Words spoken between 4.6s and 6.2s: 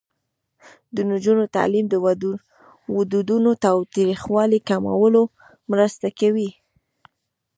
کمولو مرسته